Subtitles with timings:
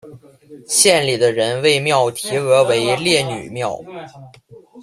[0.65, 3.79] 县里的人为庙题额为烈女庙。